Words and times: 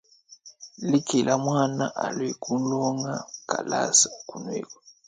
Lekela 0.89 1.33
muana 1.43 1.85
alue 2.05 2.29
kulonga 2.43 3.13
kalasa 3.49 4.09
kunueku. 4.27 4.77